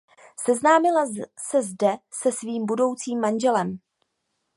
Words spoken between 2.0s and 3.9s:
se svým budoucím manželem.